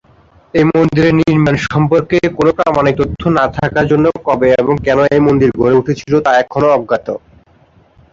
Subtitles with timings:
[0.53, 5.49] এই মন্দিরের নির্মাণ সম্পর্কে কোনো প্রামাণিক তথ্য না থাকার জন্য কবে এবং কেন এই মন্দির
[5.59, 7.07] গড়ে উঠেছিল তা এখনো অজ্ঞাত।